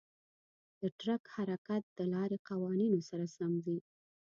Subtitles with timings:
[0.79, 3.77] د ټرک حرکت د لارې قوانینو سره سم وي.